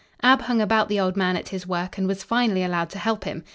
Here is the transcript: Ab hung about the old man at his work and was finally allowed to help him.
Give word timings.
Ab 0.23 0.41
hung 0.41 0.59
about 0.61 0.89
the 0.89 0.99
old 0.99 1.15
man 1.15 1.37
at 1.37 1.49
his 1.49 1.67
work 1.67 1.95
and 1.95 2.07
was 2.07 2.23
finally 2.23 2.63
allowed 2.63 2.89
to 2.89 2.97
help 2.97 3.23
him. 3.25 3.43